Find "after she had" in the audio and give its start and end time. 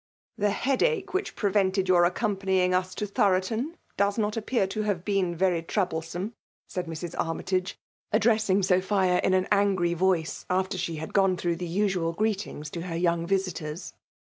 10.49-11.13